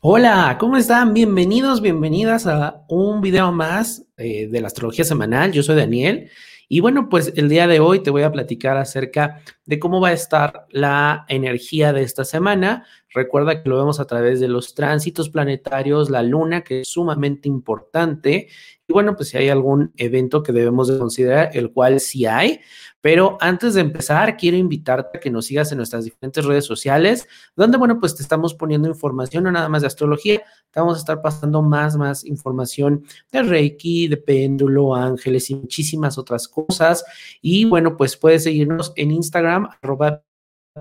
Hola, 0.00 0.58
¿cómo 0.60 0.76
están? 0.76 1.12
Bienvenidos, 1.12 1.80
bienvenidas 1.80 2.46
a 2.46 2.84
un 2.88 3.20
video 3.20 3.50
más 3.50 4.06
eh, 4.16 4.46
de 4.46 4.60
la 4.60 4.68
astrología 4.68 5.04
semanal. 5.04 5.50
Yo 5.50 5.64
soy 5.64 5.74
Daniel 5.74 6.30
y 6.68 6.78
bueno, 6.78 7.08
pues 7.08 7.32
el 7.34 7.48
día 7.48 7.66
de 7.66 7.80
hoy 7.80 8.00
te 8.00 8.10
voy 8.10 8.22
a 8.22 8.30
platicar 8.30 8.76
acerca 8.76 9.42
de 9.64 9.80
cómo 9.80 10.00
va 10.00 10.10
a 10.10 10.12
estar 10.12 10.66
la 10.70 11.24
energía 11.28 11.92
de 11.92 12.02
esta 12.02 12.24
semana. 12.24 12.86
Recuerda 13.12 13.60
que 13.60 13.68
lo 13.68 13.76
vemos 13.76 13.98
a 13.98 14.06
través 14.06 14.38
de 14.38 14.46
los 14.46 14.74
tránsitos 14.76 15.30
planetarios, 15.30 16.10
la 16.10 16.22
luna, 16.22 16.62
que 16.62 16.82
es 16.82 16.88
sumamente 16.88 17.48
importante. 17.48 18.46
Y 18.86 18.92
bueno, 18.92 19.16
pues 19.16 19.30
si 19.30 19.38
hay 19.38 19.48
algún 19.48 19.92
evento 19.96 20.44
que 20.44 20.52
debemos 20.52 20.86
de 20.86 20.98
considerar, 20.98 21.50
el 21.54 21.72
cual 21.72 21.98
sí 21.98 22.24
hay, 22.24 22.60
pero 23.00 23.38
antes 23.40 23.74
de 23.74 23.80
empezar, 23.80 24.36
quiero 24.36 24.56
invitarte 24.56 25.18
a 25.18 25.20
que 25.20 25.30
nos 25.30 25.46
sigas 25.46 25.70
en 25.70 25.78
nuestras 25.78 26.04
diferentes 26.04 26.44
redes 26.44 26.64
sociales, 26.64 27.28
donde, 27.54 27.78
bueno, 27.78 28.00
pues 28.00 28.16
te 28.16 28.22
estamos 28.22 28.54
poniendo 28.54 28.88
información, 28.88 29.44
no 29.44 29.52
nada 29.52 29.68
más 29.68 29.82
de 29.82 29.86
astrología, 29.86 30.42
te 30.70 30.80
vamos 30.80 30.96
a 30.96 31.00
estar 31.00 31.22
pasando 31.22 31.62
más, 31.62 31.96
más 31.96 32.24
información 32.24 33.04
de 33.30 33.42
Reiki, 33.42 34.08
de 34.08 34.16
péndulo, 34.16 34.94
ángeles 34.94 35.48
y 35.50 35.54
muchísimas 35.54 36.18
otras 36.18 36.48
cosas. 36.48 37.04
Y 37.40 37.64
bueno, 37.66 37.96
pues 37.96 38.16
puedes 38.16 38.42
seguirnos 38.42 38.92
en 38.96 39.12
Instagram, 39.12 39.68
arroba 39.80 40.22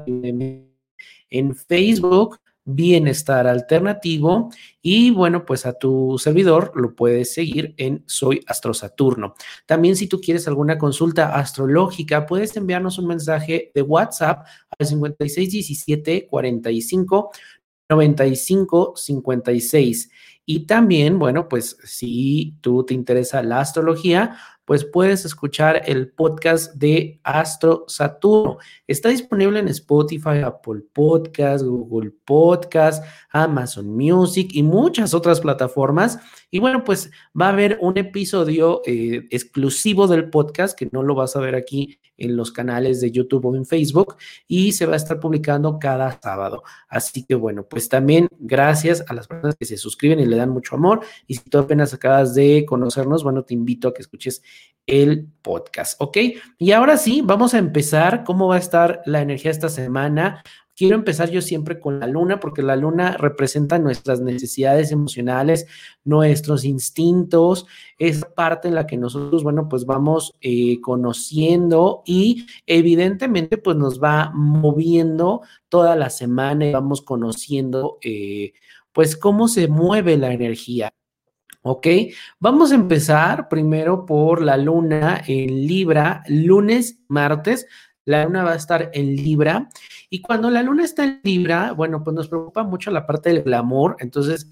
en 0.06 1.56
Facebook 1.56 2.40
Bienestar 2.68 3.48
Alternativo. 3.48 4.52
Y 4.82 5.12
bueno, 5.12 5.46
pues 5.46 5.66
a 5.66 5.74
tu 5.74 6.18
servidor 6.20 6.74
lo 6.76 6.94
puedes 6.96 7.34
seguir 7.34 7.74
en 7.78 8.04
Soy 8.06 8.44
Astro 8.46 8.74
Saturno. 8.74 9.36
También 9.66 9.96
si 9.96 10.08
tú 10.08 10.20
quieres 10.20 10.48
alguna 10.48 10.78
consulta 10.78 11.34
astrológica, 11.34 12.26
puedes 12.26 12.56
enviarnos 12.58 13.00
un 13.00 13.08
mensaje 13.08 13.72
de 13.74 13.82
WhatsApp 13.82 14.46
al 14.78 14.86
5617 14.86 16.28
45 16.28 17.32
95 17.90 18.94
56. 18.96 20.10
Y 20.46 20.66
también, 20.66 21.20
bueno, 21.20 21.48
pues 21.50 21.78
si 21.84 22.58
tú 22.62 22.86
te 22.86 22.94
interesa 22.94 23.44
la 23.44 23.62
astrología, 23.62 24.38
pues 24.68 24.84
puedes 24.84 25.24
escuchar 25.24 25.84
el 25.86 26.10
podcast 26.10 26.74
de 26.74 27.22
Astro 27.24 27.86
Saturno. 27.88 28.58
Está 28.86 29.08
disponible 29.08 29.60
en 29.60 29.70
Spotify, 29.70 30.40
Apple 30.44 30.82
Podcast, 30.92 31.64
Google 31.64 32.12
Podcast, 32.26 33.02
Amazon 33.32 33.88
Music 33.88 34.50
y 34.52 34.64
muchas 34.64 35.14
otras 35.14 35.40
plataformas. 35.40 36.20
Y 36.50 36.60
bueno, 36.60 36.84
pues 36.84 37.12
va 37.40 37.48
a 37.48 37.50
haber 37.50 37.78
un 37.82 37.98
episodio 37.98 38.82
eh, 38.86 39.28
exclusivo 39.32 40.08
del 40.08 40.30
podcast 40.30 40.78
que 40.78 40.90
no 40.92 41.04
lo 41.04 41.16
vas 41.16 41.36
a 41.36 41.40
ver 41.40 41.56
aquí 41.56 42.00
en 42.18 42.36
los 42.36 42.52
canales 42.52 43.00
de 43.02 43.12
YouTube 43.12 43.46
o 43.46 43.56
en 43.56 43.66
Facebook 43.66 44.16
y 44.48 44.72
se 44.72 44.86
va 44.86 44.94
a 44.94 44.98
estar 44.98 45.20
publicando 45.20 45.78
cada 45.80 46.20
sábado. 46.22 46.64
Así 46.88 47.26
que 47.26 47.36
bueno, 47.36 47.64
pues 47.64 47.90
también 47.90 48.28
gracias 48.40 49.04
a 49.08 49.14
las 49.14 49.28
personas 49.28 49.56
que 49.56 49.66
se 49.66 49.78
suscriben 49.78 50.20
y 50.20 50.26
le 50.26 50.38
dan 50.38 50.50
mucho 50.50 50.76
amor. 50.76 51.02
Y 51.28 51.36
si 51.36 51.50
tú 51.50 51.58
apenas 51.60 51.94
acabas 51.94 52.34
de 52.34 52.66
conocernos, 52.66 53.24
bueno, 53.24 53.44
te 53.44 53.54
invito 53.54 53.90
a 53.90 53.94
que 53.94 54.02
escuches 54.02 54.42
el 54.86 55.28
podcast, 55.42 56.02
¿ok? 56.02 56.18
Y 56.58 56.72
ahora 56.72 56.98
sí, 56.98 57.22
vamos 57.24 57.54
a 57.54 57.58
empezar. 57.58 58.24
¿Cómo 58.24 58.48
va 58.48 58.56
a 58.56 58.60
estar 58.60 59.02
la 59.06 59.22
energía 59.22 59.52
esta 59.52 59.70
semana? 59.70 60.44
Quiero 60.78 60.94
empezar 60.94 61.32
yo 61.32 61.42
siempre 61.42 61.80
con 61.80 62.00
la 62.00 62.06
luna, 62.06 62.40
porque 62.40 62.62
la 62.62 62.76
luna 62.76 63.18
representa 63.18 63.80
nuestras 63.80 64.22
necesidades 64.22 64.92
emocionales, 64.92 65.66
nuestros 66.04 66.66
instintos, 66.66 67.66
esa 67.98 68.32
parte 68.36 68.68
en 68.68 68.76
la 68.76 68.86
que 68.86 68.96
nosotros, 68.96 69.44
bueno, 69.44 69.68
pues 69.70 69.88
vamos 69.88 70.36
eh, 70.40 70.80
conociendo 70.82 72.04
y 72.06 72.46
evidentemente 72.68 73.58
pues 73.58 73.76
nos 73.76 74.00
va 74.00 74.30
moviendo 74.36 75.42
toda 75.68 75.96
la 75.96 76.12
semana 76.12 76.68
y 76.68 76.74
vamos 76.74 77.02
conociendo 77.02 77.98
eh, 78.04 78.54
pues 78.92 79.18
cómo 79.18 79.48
se 79.48 79.68
mueve 79.68 80.16
la 80.16 80.32
energía. 80.32 80.94
¿Ok? 81.64 81.88
Vamos 82.40 82.72
a 82.72 82.76
empezar 82.76 83.50
primero 83.50 84.06
por 84.06 84.44
la 84.44 84.58
luna 84.58 85.24
en 85.26 85.66
Libra, 85.66 86.22
lunes, 86.28 87.00
martes. 87.08 87.66
La 88.06 88.26
luna 88.26 88.44
va 88.44 88.52
a 88.54 88.58
estar 88.58 88.92
en 88.94 89.16
Libra 89.16 89.70
y 90.10 90.22
cuando 90.22 90.50
la 90.50 90.64
luna 90.64 90.84
está 90.84 91.04
en 91.04 91.20
Libra, 91.24 91.74
bueno, 91.74 92.04
pues 92.04 92.16
nos 92.16 92.28
preocupa 92.28 92.64
mucho 92.64 92.92
la 92.92 93.06
parte 93.06 93.30
del 93.30 93.44
glamour, 93.44 93.98
entonces 94.00 94.48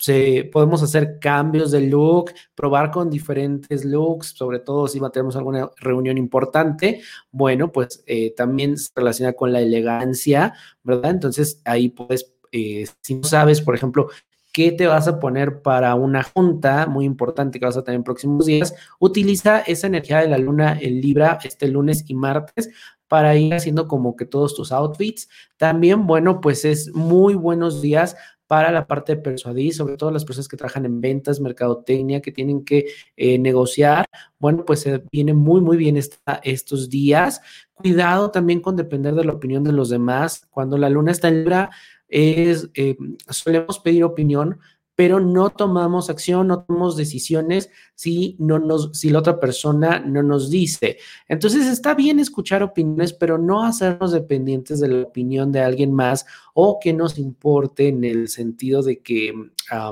se, 0.00 0.48
podemos 0.50 0.82
hacer 0.82 1.18
cambios 1.20 1.70
de 1.70 1.82
look, 1.82 2.32
probar 2.54 2.90
con 2.90 3.10
diferentes 3.10 3.84
looks, 3.84 4.28
sobre 4.28 4.58
todo 4.60 4.88
si 4.88 5.00
tenemos 5.12 5.36
alguna 5.36 5.68
reunión 5.76 6.16
importante. 6.16 7.02
Bueno, 7.30 7.70
pues 7.70 8.02
eh, 8.06 8.34
también 8.34 8.78
se 8.78 8.90
relaciona 8.94 9.34
con 9.34 9.52
la 9.52 9.60
elegancia, 9.60 10.54
¿verdad? 10.82 11.10
Entonces 11.10 11.60
ahí 11.64 11.90
pues, 11.90 12.32
eh, 12.52 12.86
si 13.02 13.16
no 13.16 13.24
sabes, 13.24 13.60
por 13.60 13.74
ejemplo, 13.74 14.08
qué 14.52 14.72
te 14.72 14.86
vas 14.86 15.06
a 15.06 15.20
poner 15.20 15.62
para 15.62 15.94
una 15.94 16.22
junta 16.22 16.86
muy 16.86 17.04
importante 17.04 17.60
que 17.60 17.66
vas 17.66 17.76
a 17.76 17.84
tener 17.84 17.98
en 17.98 18.04
próximos 18.04 18.46
días, 18.46 18.74
utiliza 18.98 19.60
esa 19.60 19.86
energía 19.86 20.18
de 20.20 20.28
la 20.28 20.38
luna 20.38 20.78
en 20.80 21.00
Libra 21.00 21.38
este 21.44 21.68
lunes 21.68 22.04
y 22.08 22.14
martes 22.14 22.70
para 23.10 23.34
ir 23.34 23.52
haciendo 23.52 23.88
como 23.88 24.14
que 24.14 24.24
todos 24.24 24.54
tus 24.54 24.70
outfits. 24.70 25.28
También, 25.56 26.06
bueno, 26.06 26.40
pues 26.40 26.64
es 26.64 26.94
muy 26.94 27.34
buenos 27.34 27.82
días 27.82 28.14
para 28.46 28.70
la 28.70 28.86
parte 28.86 29.16
de 29.16 29.20
persuadir, 29.20 29.74
sobre 29.74 29.96
todo 29.96 30.12
las 30.12 30.24
personas 30.24 30.46
que 30.46 30.56
trabajan 30.56 30.86
en 30.86 31.00
ventas, 31.00 31.40
mercadotecnia, 31.40 32.22
que 32.22 32.30
tienen 32.30 32.64
que 32.64 32.86
eh, 33.16 33.36
negociar. 33.36 34.06
Bueno, 34.38 34.64
pues 34.64 34.82
se 34.82 35.02
viene 35.10 35.34
muy, 35.34 35.60
muy 35.60 35.76
bien 35.76 35.98
estos 36.44 36.88
días. 36.88 37.40
Cuidado 37.74 38.30
también 38.30 38.60
con 38.60 38.76
depender 38.76 39.16
de 39.16 39.24
la 39.24 39.32
opinión 39.32 39.64
de 39.64 39.72
los 39.72 39.88
demás. 39.88 40.46
Cuando 40.48 40.78
la 40.78 40.88
luna 40.88 41.10
está 41.10 41.26
en 41.26 41.38
Libra, 41.38 41.70
es, 42.06 42.70
eh, 42.74 42.96
solemos 43.28 43.80
pedir 43.80 44.04
opinión, 44.04 44.60
pero 45.00 45.18
no 45.18 45.48
tomamos 45.48 46.10
acción, 46.10 46.48
no 46.48 46.62
tomamos 46.64 46.94
decisiones 46.94 47.70
si, 47.94 48.36
no 48.38 48.58
nos, 48.58 48.90
si 48.92 49.08
la 49.08 49.20
otra 49.20 49.40
persona 49.40 49.98
no 49.98 50.22
nos 50.22 50.50
dice. 50.50 50.98
Entonces 51.26 51.66
está 51.68 51.94
bien 51.94 52.18
escuchar 52.18 52.62
opiniones, 52.62 53.14
pero 53.14 53.38
no 53.38 53.64
hacernos 53.64 54.12
dependientes 54.12 54.78
de 54.78 54.88
la 54.88 55.02
opinión 55.04 55.52
de 55.52 55.60
alguien 55.60 55.90
más 55.90 56.26
o 56.52 56.78
que 56.78 56.92
nos 56.92 57.16
importe 57.16 57.88
en 57.88 58.04
el 58.04 58.28
sentido 58.28 58.82
de 58.82 59.00
que 59.00 59.32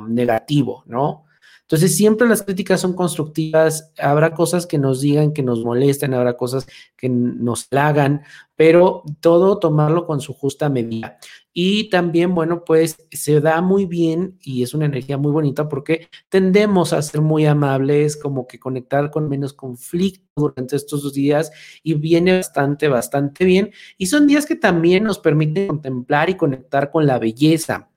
negativo, 0.07 0.83
¿no? 0.85 1.25
Entonces, 1.63 1.97
siempre 1.99 2.27
las 2.27 2.43
críticas 2.43 2.81
son 2.81 2.95
constructivas, 2.95 3.93
habrá 3.99 4.33
cosas 4.33 4.67
que 4.67 4.79
nos 4.79 5.03
digan, 5.03 5.35
que 5.35 5.43
nos 5.43 5.63
molesten, 5.63 6.15
habrá 6.15 6.35
cosas 6.35 6.67
que 6.97 7.11
nos 7.11 7.69
hagan, 7.73 8.23
pero 8.57 9.03
todo 9.21 9.59
tomarlo 9.59 10.07
con 10.07 10.23
su 10.23 10.33
justa 10.33 10.71
medida. 10.71 11.19
Y 11.61 11.91
también, 11.91 12.37
bueno, 12.37 12.63
pues 12.65 13.05
se 13.11 13.41
da 13.41 13.61
muy 13.63 13.85
bien 13.85 14.39
y 14.41 14.63
es 14.63 14.75
una 14.75 14.85
energía 14.85 15.19
muy 15.19 15.33
bonita 15.33 15.69
porque 15.69 16.09
tendemos 16.29 16.93
a 16.93 17.03
ser 17.03 17.21
muy 17.21 17.47
amables, 17.47 18.17
como 18.17 18.47
que 18.47 18.61
conectar 18.61 19.11
con 19.11 19.29
menos 19.29 19.55
conflicto 19.55 20.25
durante 20.37 20.77
estos 20.77 21.03
dos 21.03 21.15
días 21.15 21.51
y 21.83 21.95
viene 21.95 22.37
bastante, 22.37 22.87
bastante 22.87 23.45
bien. 23.45 23.73
Y 23.97 24.07
son 24.07 24.29
días 24.29 24.47
que 24.47 24.55
también 24.55 25.03
nos 25.03 25.19
permiten 25.19 25.67
contemplar 25.67 26.31
y 26.31 26.37
conectar 26.37 26.93
con 26.93 27.09
la 27.09 27.19
belleza. 27.19 27.91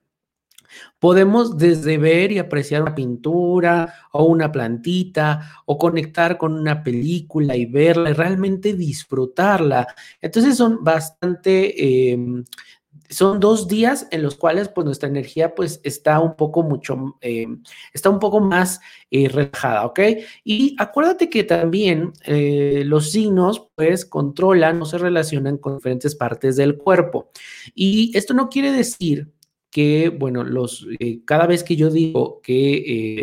Podemos 0.98 1.56
desde 1.56 1.98
ver 1.98 2.32
y 2.32 2.40
apreciar 2.40 2.82
una 2.82 2.96
pintura 2.96 3.94
o 4.10 4.24
una 4.24 4.50
plantita 4.50 5.62
o 5.66 5.78
conectar 5.78 6.36
con 6.36 6.54
una 6.54 6.82
película 6.82 7.54
y 7.54 7.66
verla 7.66 8.10
y 8.10 8.14
realmente 8.14 8.74
disfrutarla. 8.74 9.86
Entonces 10.20 10.56
son 10.56 10.82
bastante... 10.82 12.10
Em, 12.10 12.42
son 13.12 13.40
dos 13.40 13.68
días 13.68 14.08
en 14.10 14.22
los 14.22 14.36
cuales 14.36 14.68
pues 14.68 14.84
nuestra 14.84 15.08
energía 15.08 15.54
pues 15.54 15.80
está 15.84 16.20
un 16.20 16.34
poco 16.36 16.62
mucho, 16.62 17.16
em, 17.20 17.62
está 17.92 18.10
un 18.10 18.18
poco 18.18 18.40
más 18.40 18.80
eh, 19.10 19.28
relajada, 19.28 19.86
¿ok? 19.86 20.00
Y 20.44 20.74
acuérdate 20.78 21.28
que 21.30 21.44
también 21.44 22.12
eh, 22.24 22.82
los 22.86 23.10
signos 23.10 23.70
pues 23.74 24.04
controlan 24.04 24.80
o 24.82 24.84
se 24.84 24.98
relacionan 24.98 25.58
con 25.58 25.76
diferentes 25.76 26.14
partes 26.14 26.56
del 26.56 26.76
cuerpo. 26.78 27.30
Y 27.74 28.16
esto 28.16 28.34
no 28.34 28.48
quiere 28.48 28.72
decir 28.72 29.32
que, 29.72 30.10
bueno, 30.10 30.44
los, 30.44 30.86
eh, 31.00 31.22
cada 31.24 31.46
vez 31.46 31.64
que 31.64 31.76
yo 31.76 31.90
digo 31.90 32.40
que 32.42 32.74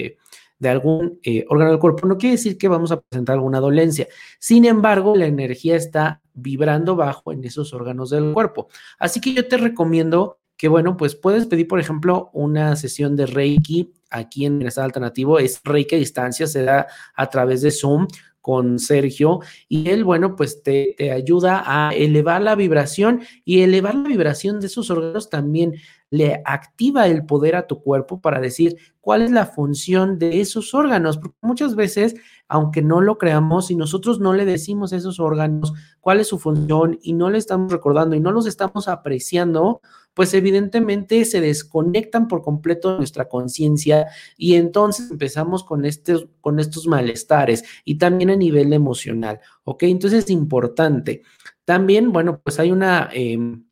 eh, 0.06 0.18
de 0.58 0.70
algún 0.70 1.20
eh, 1.24 1.46
órgano 1.48 1.72
del 1.72 1.80
cuerpo, 1.80 2.08
no 2.08 2.18
quiere 2.18 2.36
decir 2.36 2.58
que 2.58 2.68
vamos 2.68 2.92
a 2.92 3.00
presentar 3.00 3.36
alguna 3.36 3.60
dolencia. 3.60 4.08
Sin 4.40 4.66
embargo, 4.66 5.16
la 5.16 5.28
energía 5.28 5.76
está 5.76 6.22
vibrando 6.42 6.96
bajo 6.96 7.32
en 7.32 7.44
esos 7.44 7.74
órganos 7.74 8.10
del 8.10 8.34
cuerpo. 8.34 8.68
Así 8.98 9.22
que 9.22 9.34
yo 9.34 9.48
te 9.48 9.58
recomiendo 9.58 10.40
que, 10.58 10.68
bueno, 10.68 10.98
pues 10.98 11.16
puedes 11.16 11.46
pedir, 11.46 11.68
por 11.68 11.80
ejemplo, 11.80 12.30
una 12.34 12.76
sesión 12.76 13.16
de 13.16 13.26
Reiki 13.26 13.94
aquí 14.10 14.46
en 14.46 14.62
el 14.62 14.68
estado 14.68 14.86
alternativo. 14.86 15.40
Es 15.40 15.62
Reiki 15.64 15.96
a 15.96 16.00
distancia, 16.00 16.48
se 16.48 16.64
da 16.64 16.88
a 17.16 17.30
través 17.30 17.62
de 17.62 17.72
Zoom 17.72 18.08
con 18.42 18.80
Sergio 18.80 19.40
y 19.68 19.90
él, 19.90 20.04
bueno, 20.04 20.36
pues 20.36 20.64
te, 20.64 20.96
te, 20.98 21.12
ayuda 21.12 21.64
a 21.66 21.92
elevar 21.92 22.42
la 22.42 22.56
vibración 22.56 23.22
y 23.46 23.62
elevar 23.62 23.96
la 23.96 24.10
vibración 24.10 24.60
de 24.60 24.68
esos 24.68 24.90
órganos 24.90 25.30
también 25.30 25.76
le 26.12 26.42
activa 26.46 27.08
el 27.08 27.26
poder 27.26 27.56
a 27.56 27.68
tu 27.68 27.82
cuerpo 27.82 28.20
para 28.20 28.40
decir 28.40 28.78
cuál 29.02 29.22
es 29.22 29.32
la 29.32 29.46
función 29.46 30.20
de 30.20 30.42
esos 30.42 30.74
órganos, 30.74 31.18
porque 31.18 31.38
muchas 31.42 31.76
veces, 31.76 32.16
aunque 32.48 32.82
no 32.82 33.02
lo 33.02 33.18
creamos, 33.18 33.68
si 33.68 33.76
nosotros 33.76 34.20
no 34.20 34.34
le 34.34 34.46
decimos 34.46 34.92
a 34.92 34.98
esos 34.98 35.20
órganos 35.20 35.74
cuál 36.00 36.20
es 36.20 36.28
su 36.28 36.40
función 36.40 37.00
y 37.02 37.14
no 37.14 37.30
le 37.30 37.38
estamos 37.38 37.72
recordando 37.72 38.16
y 38.16 38.20
no 38.20 38.32
los 38.32 38.48
estamos 38.48 38.88
apreciando, 38.88 39.82
pues 40.14 40.34
evidentemente 40.34 41.24
se 41.26 41.42
desconectan 41.42 42.28
por 42.28 42.42
completo 42.42 42.92
de 42.92 42.98
nuestra 42.98 43.30
conciencia 43.30 44.08
y 44.36 44.56
entonces 44.56 45.12
empezamos 45.12 45.64
con, 45.64 45.86
este, 45.86 46.28
con 46.42 46.60
estos 46.60 46.88
malestares 46.88 47.64
y 47.86 47.98
también 47.98 48.32
a 48.32 48.36
nivel 48.36 48.74
emocional, 48.74 49.40
¿ok? 49.64 49.84
Entonces 49.84 50.26
es 50.26 50.30
importante. 50.30 51.22
También, 51.66 52.12
bueno, 52.12 52.40
pues 52.44 52.60
hay 52.60 52.72
una... 52.72 53.10
Em, 53.14 53.69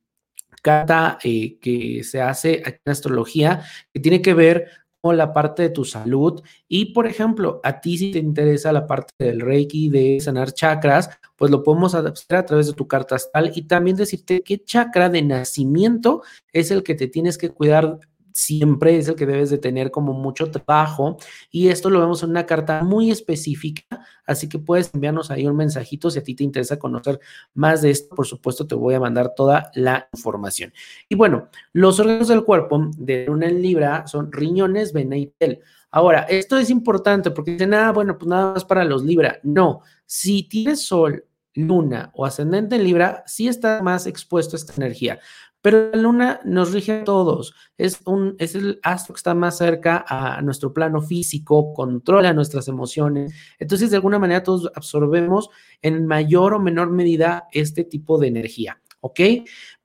eh, 1.24 1.58
que 1.60 2.04
se 2.04 2.22
hace 2.22 2.62
en 2.66 2.80
astrología 2.86 3.64
que 3.94 4.00
tiene 4.00 4.22
que 4.22 4.34
ver 4.34 4.68
con 5.02 5.16
la 5.16 5.34
parte 5.34 5.64
de 5.64 5.70
tu 5.70 5.86
salud. 5.86 6.42
Y, 6.68 6.94
por 6.94 7.08
ejemplo, 7.08 7.62
a 7.64 7.80
ti 7.80 7.98
si 7.98 8.12
te 8.12 8.20
interesa 8.20 8.72
la 8.72 8.88
parte 8.88 9.14
del 9.20 9.42
Reiki, 9.42 9.90
de 9.90 10.20
sanar 10.20 10.52
chakras, 10.52 11.10
pues 11.36 11.52
lo 11.52 11.64
podemos 11.64 11.96
hacer 11.96 12.38
a 12.38 12.46
través 12.46 12.68
de 12.68 12.74
tu 12.74 12.88
carta 12.88 13.16
astral 13.16 13.52
y 13.56 13.64
también 13.64 13.96
decirte 13.96 14.42
qué 14.42 14.64
chakra 14.64 15.10
de 15.10 15.22
nacimiento 15.22 16.24
es 16.52 16.72
el 16.72 16.84
que 16.84 16.96
te 16.96 17.08
tienes 17.08 17.38
que 17.38 17.50
cuidar 17.50 18.00
siempre 18.38 18.98
es 18.98 19.08
el 19.08 19.16
que 19.16 19.26
debes 19.26 19.50
de 19.50 19.58
tener 19.58 19.90
como 19.90 20.14
mucho 20.14 20.52
trabajo 20.52 21.18
y 21.50 21.70
esto 21.70 21.90
lo 21.90 22.00
vemos 22.00 22.22
en 22.22 22.30
una 22.30 22.46
carta 22.46 22.84
muy 22.84 23.10
específica, 23.10 23.84
así 24.28 24.48
que 24.48 24.60
puedes 24.60 24.94
enviarnos 24.94 25.32
ahí 25.32 25.48
un 25.48 25.58
mensajito 25.58 26.12
si 26.12 26.20
a 26.20 26.24
ti 26.24 26.36
te 26.36 26.44
interesa 26.44 26.78
conocer 26.78 27.20
más 27.56 27.82
de 27.82 27.90
esto, 27.90 28.16
por 28.16 28.28
supuesto 28.28 28.68
te 28.68 28.76
voy 28.76 28.94
a 28.94 29.00
mandar 29.00 29.34
toda 29.36 29.72
la 29.74 30.08
información. 30.14 30.72
Y 31.10 31.16
bueno, 31.16 31.50
los 31.74 32.00
órganos 32.00 32.28
del 32.28 32.44
cuerpo 32.44 32.92
de 32.96 33.26
una 33.28 33.48
en 33.48 33.60
Libra 33.60 34.06
son 34.06 34.32
riñones, 34.32 34.94
vena 34.94 35.18
y 35.18 35.28
piel. 35.28 35.62
Ahora, 35.90 36.22
esto 36.30 36.58
es 36.58 36.70
importante 36.70 37.32
porque 37.32 37.52
dicen, 37.52 37.74
ah, 37.74 37.92
bueno, 37.92 38.20
pues 38.20 38.30
nada 38.30 38.54
más 38.54 38.66
para 38.66 38.84
los 38.84 39.04
Libra. 39.04 39.40
No, 39.42 39.82
si 40.06 40.44
tienes 40.44 40.84
sol, 40.84 41.26
luna 41.58 42.12
o 42.14 42.26
ascendente 42.26 42.76
en 42.76 42.84
Libra, 42.84 43.24
sí 43.26 43.48
está 43.48 43.82
más 43.82 44.06
expuesto 44.06 44.56
a 44.56 44.60
esta 44.60 44.74
energía. 44.78 45.20
Pero 45.68 45.92
la 45.92 45.98
luna 45.98 46.40
nos 46.46 46.72
rige 46.72 47.02
a 47.02 47.04
todos. 47.04 47.54
Es, 47.78 48.00
un, 48.06 48.38
es 48.40 48.56
el 48.56 48.80
astro 48.84 49.14
que 49.14 49.18
está 49.18 49.36
más 49.36 49.58
cerca 49.58 50.06
a 50.08 50.42
nuestro 50.42 50.72
plano 50.72 51.02
físico, 51.02 51.74
controla 51.74 52.32
nuestras 52.32 52.70
emociones. 52.70 53.34
Entonces, 53.60 53.90
de 53.90 53.98
alguna 53.98 54.18
manera, 54.18 54.44
todos 54.44 54.72
absorbemos 54.74 55.50
en 55.82 56.06
mayor 56.06 56.54
o 56.54 56.62
menor 56.62 56.90
medida 56.92 57.50
este 57.52 57.84
tipo 57.84 58.18
de 58.18 58.30
energía. 58.30 58.80
¿Ok? 59.02 59.20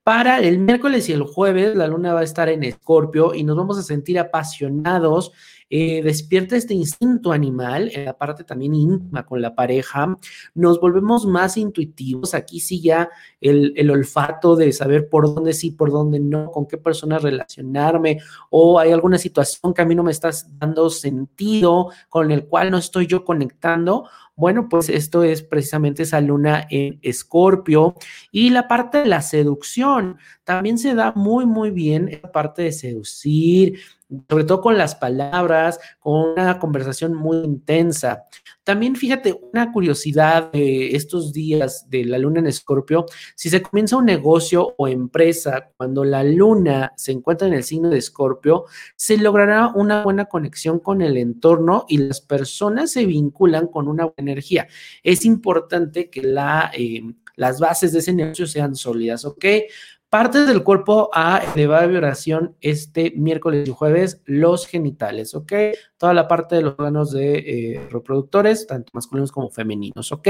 Para 0.04 0.38
el 0.38 0.60
miércoles 0.60 1.08
y 1.08 1.14
el 1.14 1.24
jueves, 1.24 1.74
la 1.74 1.88
luna 1.88 2.14
va 2.14 2.20
a 2.20 2.24
estar 2.24 2.48
en 2.48 2.62
Escorpio 2.62 3.34
y 3.34 3.42
nos 3.42 3.56
vamos 3.56 3.76
a 3.76 3.82
sentir 3.82 4.20
apasionados 4.20 5.32
eh, 5.74 6.02
despierta 6.02 6.54
este 6.54 6.74
instinto 6.74 7.32
animal 7.32 7.90
en 7.94 8.04
la 8.04 8.12
parte 8.12 8.44
también 8.44 8.74
íntima 8.74 9.24
con 9.24 9.40
la 9.40 9.54
pareja, 9.54 10.18
nos 10.54 10.78
volvemos 10.78 11.24
más 11.24 11.56
intuitivos, 11.56 12.34
aquí 12.34 12.60
sí 12.60 12.82
ya 12.82 13.08
el, 13.40 13.72
el 13.74 13.90
olfato 13.90 14.54
de 14.54 14.70
saber 14.74 15.08
por 15.08 15.34
dónde 15.34 15.54
sí, 15.54 15.70
por 15.70 15.90
dónde 15.90 16.20
no, 16.20 16.50
con 16.50 16.66
qué 16.66 16.76
persona 16.76 17.18
relacionarme, 17.18 18.18
o 18.50 18.78
hay 18.78 18.92
alguna 18.92 19.16
situación 19.16 19.72
que 19.72 19.80
a 19.80 19.86
mí 19.86 19.94
no 19.94 20.02
me 20.02 20.10
está 20.10 20.30
dando 20.58 20.90
sentido, 20.90 21.88
con 22.10 22.30
el 22.30 22.44
cual 22.44 22.70
no 22.70 22.76
estoy 22.76 23.06
yo 23.06 23.24
conectando, 23.24 24.04
bueno, 24.34 24.68
pues 24.68 24.88
esto 24.88 25.22
es 25.22 25.42
precisamente 25.42 26.04
esa 26.04 26.20
luna 26.20 26.66
en 26.70 26.98
escorpio. 27.02 27.94
Y 28.30 28.50
la 28.50 28.66
parte 28.66 28.98
de 28.98 29.06
la 29.06 29.20
seducción 29.20 30.16
también 30.44 30.78
se 30.78 30.94
da 30.94 31.12
muy, 31.14 31.46
muy 31.46 31.70
bien, 31.70 32.18
la 32.22 32.32
parte 32.32 32.62
de 32.62 32.72
seducir, 32.72 33.78
sobre 34.28 34.44
todo 34.44 34.60
con 34.60 34.78
las 34.78 34.94
palabras, 34.94 35.78
con 35.98 36.30
una 36.32 36.58
conversación 36.58 37.14
muy 37.14 37.38
intensa. 37.38 38.24
También 38.64 38.94
fíjate, 38.94 39.38
una 39.52 39.72
curiosidad 39.72 40.52
de 40.52 40.94
estos 40.94 41.32
días 41.32 41.88
de 41.88 42.04
la 42.04 42.18
luna 42.18 42.40
en 42.40 42.46
Escorpio, 42.46 43.06
si 43.34 43.50
se 43.50 43.60
comienza 43.60 43.96
un 43.96 44.04
negocio 44.04 44.74
o 44.78 44.86
empresa 44.86 45.70
cuando 45.76 46.04
la 46.04 46.22
luna 46.22 46.92
se 46.96 47.12
encuentra 47.12 47.48
en 47.48 47.54
el 47.54 47.64
signo 47.64 47.90
de 47.90 47.98
Escorpio, 47.98 48.66
se 48.94 49.16
logrará 49.16 49.72
una 49.74 50.04
buena 50.04 50.26
conexión 50.26 50.78
con 50.78 51.02
el 51.02 51.16
entorno 51.16 51.86
y 51.88 51.98
las 51.98 52.20
personas 52.20 52.92
se 52.92 53.04
vinculan 53.04 53.66
con 53.66 53.88
una 53.88 54.04
buena 54.04 54.30
energía. 54.30 54.68
Es 55.02 55.24
importante 55.24 56.08
que 56.08 56.22
la, 56.22 56.70
eh, 56.76 57.02
las 57.36 57.58
bases 57.58 57.92
de 57.92 57.98
ese 57.98 58.12
negocio 58.12 58.46
sean 58.46 58.76
sólidas, 58.76 59.24
¿ok? 59.24 59.44
Partes 60.12 60.46
del 60.46 60.62
cuerpo 60.62 61.08
a 61.14 61.40
elevada 61.54 61.86
vibración 61.86 62.54
este 62.60 63.14
miércoles 63.16 63.66
y 63.66 63.72
jueves, 63.72 64.20
los 64.26 64.66
genitales, 64.66 65.34
¿ok? 65.34 65.50
Toda 65.96 66.12
la 66.12 66.28
parte 66.28 66.54
de 66.54 66.60
los 66.60 66.74
órganos 66.74 67.12
de 67.12 67.38
eh, 67.38 67.88
reproductores, 67.90 68.66
tanto 68.66 68.90
masculinos 68.92 69.32
como 69.32 69.48
femeninos, 69.48 70.12
¿ok? 70.12 70.28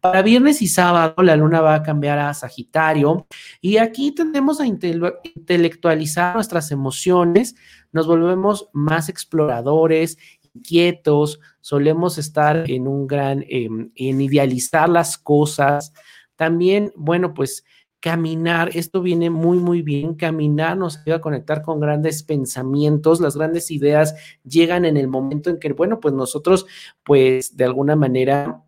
Para 0.00 0.22
viernes 0.22 0.62
y 0.62 0.68
sábado, 0.68 1.22
la 1.22 1.36
luna 1.36 1.60
va 1.60 1.74
a 1.74 1.82
cambiar 1.82 2.18
a 2.18 2.32
Sagitario 2.32 3.26
y 3.60 3.76
aquí 3.76 4.12
tendemos 4.12 4.58
a 4.58 4.66
intelectualizar 4.66 6.34
nuestras 6.34 6.70
emociones, 6.70 7.56
nos 7.92 8.06
volvemos 8.06 8.70
más 8.72 9.10
exploradores, 9.10 10.16
inquietos, 10.54 11.40
solemos 11.60 12.16
estar 12.16 12.70
en 12.70 12.88
un 12.88 13.06
gran, 13.06 13.44
em, 13.50 13.90
en 13.96 14.20
idealizar 14.22 14.88
las 14.88 15.18
cosas. 15.18 15.92
También, 16.36 16.90
bueno, 16.96 17.34
pues 17.34 17.66
caminar, 18.00 18.70
esto 18.74 19.02
viene 19.02 19.30
muy, 19.30 19.58
muy 19.58 19.82
bien, 19.82 20.14
caminar 20.14 20.76
nos 20.76 20.98
ayuda 20.98 21.16
a 21.16 21.20
conectar 21.20 21.62
con 21.62 21.80
grandes 21.80 22.22
pensamientos, 22.22 23.20
las 23.20 23.36
grandes 23.36 23.70
ideas 23.70 24.14
llegan 24.44 24.84
en 24.84 24.96
el 24.96 25.06
momento 25.06 25.50
en 25.50 25.58
que, 25.58 25.72
bueno, 25.72 26.00
pues 26.00 26.14
nosotros, 26.14 26.66
pues 27.04 27.56
de 27.56 27.64
alguna 27.64 27.96
manera 27.96 28.64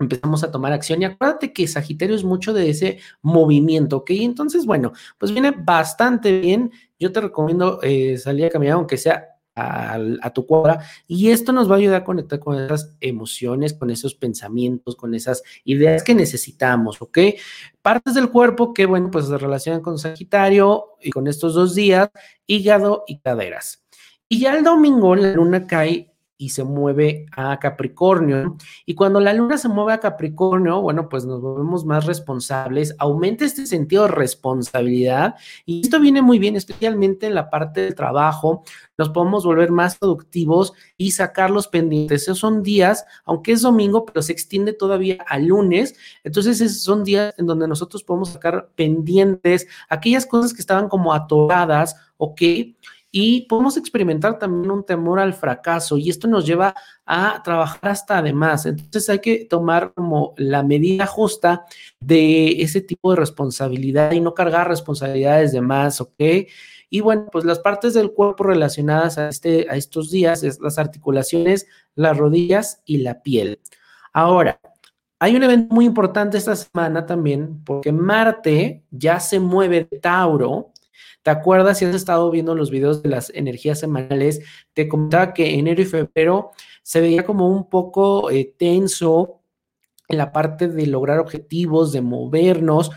empezamos 0.00 0.42
a 0.42 0.50
tomar 0.50 0.72
acción 0.72 1.02
y 1.02 1.04
acuérdate 1.04 1.52
que 1.52 1.68
Sagitario 1.68 2.16
es 2.16 2.24
mucho 2.24 2.52
de 2.52 2.70
ese 2.70 2.98
movimiento, 3.20 3.98
¿ok? 3.98 4.10
Entonces, 4.10 4.66
bueno, 4.66 4.92
pues 5.18 5.32
viene 5.32 5.52
bastante 5.52 6.40
bien. 6.40 6.72
Yo 6.98 7.12
te 7.12 7.20
recomiendo 7.20 7.80
eh, 7.82 8.18
salir 8.18 8.46
a 8.46 8.50
caminar, 8.50 8.74
aunque 8.74 8.96
sea 8.96 9.31
a, 9.54 10.30
tu 10.32 10.46
cuadra 10.46 10.84
y 11.06 11.30
esto 11.30 11.52
nos 11.52 11.70
va 11.70 11.74
a 11.74 11.78
ayudar 11.78 12.02
a 12.02 12.04
conectar 12.04 12.38
con 12.38 12.58
esas 12.58 12.94
emociones, 13.00 13.74
con 13.74 13.90
esos 13.90 14.14
pensamientos, 14.14 14.96
con 14.96 15.14
esas 15.14 15.42
ideas 15.64 16.02
que 16.02 16.14
necesitamos, 16.14 17.02
¿ok? 17.02 17.18
Partes 17.82 18.14
del 18.14 18.30
cuerpo 18.30 18.72
que, 18.72 18.86
bueno, 18.86 19.10
pues 19.10 19.26
se 19.26 19.36
relacionan 19.36 19.82
con 19.82 19.98
Sagitario 19.98 20.96
y 21.00 21.10
con 21.10 21.26
estos 21.26 21.54
dos 21.54 21.74
días, 21.74 22.10
hígado 22.46 23.04
y 23.06 23.18
caderas. 23.18 23.84
Y 24.28 24.40
ya 24.40 24.56
el 24.56 24.64
domingo 24.64 25.14
la 25.14 25.32
luna 25.32 25.66
cae 25.66 26.11
y 26.42 26.48
se 26.48 26.64
mueve 26.64 27.26
a 27.36 27.56
Capricornio. 27.60 28.56
Y 28.84 28.96
cuando 28.96 29.20
la 29.20 29.32
luna 29.32 29.56
se 29.58 29.68
mueve 29.68 29.92
a 29.92 30.00
Capricornio, 30.00 30.80
bueno, 30.80 31.08
pues 31.08 31.24
nos 31.24 31.40
volvemos 31.40 31.84
más 31.84 32.04
responsables, 32.04 32.96
aumenta 32.98 33.44
este 33.44 33.64
sentido 33.64 34.02
de 34.02 34.08
responsabilidad 34.08 35.36
y 35.64 35.82
esto 35.82 36.00
viene 36.00 36.20
muy 36.20 36.40
bien, 36.40 36.56
especialmente 36.56 37.28
en 37.28 37.36
la 37.36 37.48
parte 37.48 37.82
del 37.82 37.94
trabajo, 37.94 38.64
nos 38.98 39.10
podemos 39.10 39.44
volver 39.44 39.70
más 39.70 39.96
productivos 39.98 40.72
y 40.96 41.12
sacar 41.12 41.48
los 41.48 41.68
pendientes. 41.68 42.22
Esos 42.22 42.40
son 42.40 42.64
días, 42.64 43.06
aunque 43.24 43.52
es 43.52 43.62
domingo, 43.62 44.04
pero 44.04 44.20
se 44.20 44.32
extiende 44.32 44.72
todavía 44.72 45.24
a 45.28 45.38
lunes, 45.38 45.94
entonces 46.24 46.60
esos 46.60 46.82
son 46.82 47.04
días 47.04 47.34
en 47.38 47.46
donde 47.46 47.68
nosotros 47.68 48.02
podemos 48.02 48.30
sacar 48.30 48.68
pendientes, 48.74 49.68
aquellas 49.88 50.26
cosas 50.26 50.52
que 50.52 50.60
estaban 50.60 50.88
como 50.88 51.14
atoradas, 51.14 51.94
¿ok? 52.16 52.42
Y 53.14 53.42
podemos 53.42 53.76
experimentar 53.76 54.38
también 54.38 54.70
un 54.70 54.84
temor 54.84 55.20
al 55.20 55.34
fracaso 55.34 55.98
y 55.98 56.08
esto 56.08 56.26
nos 56.26 56.46
lleva 56.46 56.74
a 57.04 57.42
trabajar 57.44 57.90
hasta 57.90 58.18
además. 58.18 58.64
Entonces 58.64 59.10
hay 59.10 59.18
que 59.18 59.44
tomar 59.44 59.92
como 59.92 60.32
la 60.38 60.62
medida 60.62 61.06
justa 61.06 61.66
de 62.00 62.62
ese 62.62 62.80
tipo 62.80 63.10
de 63.10 63.16
responsabilidad 63.16 64.12
y 64.12 64.20
no 64.20 64.32
cargar 64.32 64.66
responsabilidades 64.66 65.52
de 65.52 65.60
más, 65.60 66.00
¿ok? 66.00 66.20
Y 66.88 67.00
bueno, 67.00 67.26
pues 67.30 67.44
las 67.44 67.58
partes 67.58 67.92
del 67.92 68.12
cuerpo 68.12 68.44
relacionadas 68.44 69.18
a, 69.18 69.28
este, 69.28 69.66
a 69.68 69.76
estos 69.76 70.10
días 70.10 70.42
es 70.42 70.58
las 70.60 70.78
articulaciones, 70.78 71.66
las 71.94 72.16
rodillas 72.16 72.80
y 72.86 72.98
la 72.98 73.22
piel. 73.22 73.60
Ahora, 74.14 74.58
hay 75.18 75.36
un 75.36 75.42
evento 75.42 75.74
muy 75.74 75.84
importante 75.84 76.38
esta 76.38 76.56
semana 76.56 77.06
también 77.06 77.62
porque 77.64 77.92
Marte 77.92 78.84
ya 78.90 79.20
se 79.20 79.38
mueve 79.38 79.86
de 79.90 79.98
Tauro 79.98 80.71
¿Te 81.22 81.30
acuerdas 81.30 81.78
si 81.78 81.84
has 81.84 81.94
estado 81.94 82.30
viendo 82.30 82.54
los 82.54 82.70
videos 82.70 83.02
de 83.02 83.08
las 83.08 83.30
energías 83.30 83.78
semanales? 83.78 84.40
Te 84.72 84.88
comentaba 84.88 85.32
que 85.32 85.54
enero 85.54 85.80
y 85.80 85.86
febrero 85.86 86.50
se 86.82 87.00
veía 87.00 87.24
como 87.24 87.48
un 87.48 87.68
poco 87.68 88.30
eh, 88.30 88.54
tenso 88.58 89.40
en 90.08 90.18
la 90.18 90.32
parte 90.32 90.68
de 90.68 90.86
lograr 90.86 91.20
objetivos, 91.20 91.92
de 91.92 92.02
movernos, 92.02 92.90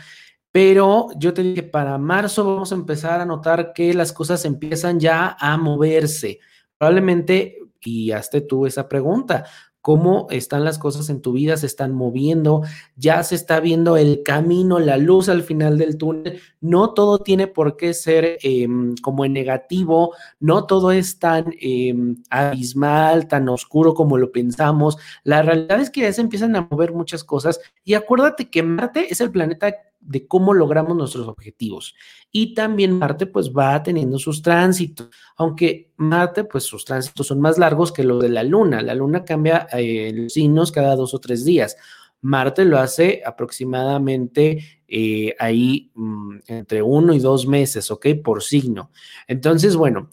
pero 0.52 1.10
yo 1.18 1.34
te 1.34 1.44
dije, 1.44 1.64
para 1.64 1.98
marzo 1.98 2.46
vamos 2.46 2.72
a 2.72 2.76
empezar 2.76 3.22
a 3.22 3.26
notar 3.26 3.74
que 3.74 3.94
las 3.94 4.12
cosas 4.12 4.44
empiezan 4.46 5.00
ya 5.00 5.36
a 5.40 5.58
moverse. 5.58 6.40
Probablemente, 6.78 7.60
y 7.82 8.12
hazte 8.12 8.42
tú 8.42 8.66
esa 8.66 8.88
pregunta, 8.88 9.46
cómo 9.86 10.26
están 10.32 10.64
las 10.64 10.80
cosas 10.80 11.12
en 11.12 11.22
tu 11.22 11.34
vida, 11.34 11.58
se 11.58 11.68
están 11.68 11.94
moviendo, 11.94 12.64
ya 12.96 13.22
se 13.22 13.36
está 13.36 13.60
viendo 13.60 13.98
el 13.98 14.24
camino, 14.24 14.80
la 14.80 14.98
luz 14.98 15.30
al 15.30 15.44
final 15.44 15.78
del 15.78 15.96
túnel. 16.00 16.42
No 16.60 16.96
todo 16.96 17.20
tiene 17.20 17.46
por 17.46 17.78
qué 17.78 17.94
ser 17.94 18.40
em, 18.42 18.96
como 19.04 19.26
en 19.26 19.34
negativo, 19.34 20.16
no 20.40 20.66
todo 20.66 20.92
es 20.92 21.20
tan 21.20 21.54
em, 21.62 22.16
abismal, 22.32 23.28
tan 23.28 23.48
oscuro 23.48 23.94
como 23.94 24.18
lo 24.18 24.32
pensamos. 24.32 24.98
La 25.24 25.44
realidad 25.44 25.80
es 25.80 25.92
que 25.92 26.02
ya 26.02 26.12
se 26.14 26.22
empiezan 26.22 26.56
a 26.56 26.68
mover 26.68 26.92
muchas 26.92 27.24
cosas 27.24 27.60
y 27.84 27.94
acuérdate 27.94 28.50
que 28.50 28.64
Marte 28.64 29.14
es 29.14 29.22
el 29.22 29.30
planeta 29.30 29.72
de 30.06 30.28
cómo 30.28 30.54
logramos 30.54 30.96
nuestros 30.96 31.28
objetivos. 31.28 31.96
Y 32.32 32.54
también 32.54 32.98
Marte 32.98 33.26
pues 33.28 33.52
va 33.52 33.82
teniendo 33.82 34.20
sus 34.20 34.42
tránsitos, 34.42 35.10
aunque 35.38 35.92
Marte 35.98 36.44
pues 36.44 36.64
sus 36.64 36.86
tránsitos 36.86 37.28
son 37.28 37.42
más 37.42 37.58
largos 37.58 37.92
que 37.92 38.04
los 38.04 38.22
de 38.22 38.30
la 38.30 38.44
Luna. 38.44 38.82
La 38.82 38.96
Luna 38.96 39.24
cambia 39.24 39.68
eh, 39.74 40.12
los 40.14 40.34
signos 40.34 40.72
cada 40.72 40.96
dos 40.96 41.14
o 41.14 41.20
tres 41.20 41.44
días. 41.46 41.76
Marte 42.22 42.66
lo 42.66 42.80
hace 42.80 43.22
aproximadamente 43.26 44.84
eh, 44.88 45.36
ahí 45.40 45.92
mm, 45.94 46.38
entre 46.48 46.82
uno 46.82 47.14
y 47.14 47.20
dos 47.20 47.48
meses, 47.48 47.92
¿ok? 47.92 48.08
Por 48.24 48.42
signo. 48.44 48.92
Entonces, 49.28 49.76
bueno, 49.76 50.10